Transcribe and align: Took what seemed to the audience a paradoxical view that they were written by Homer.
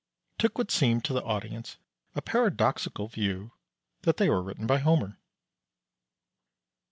Took 0.39 0.57
what 0.57 0.71
seemed 0.71 1.05
to 1.05 1.13
the 1.13 1.23
audience 1.23 1.77
a 2.15 2.23
paradoxical 2.23 3.07
view 3.07 3.51
that 4.01 4.17
they 4.17 4.29
were 4.31 4.41
written 4.41 4.65
by 4.65 4.79
Homer. 4.79 5.19